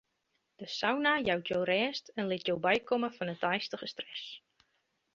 [0.59, 4.25] De sauna jout jo rêst en lit jo bykomme fan de deistige stress.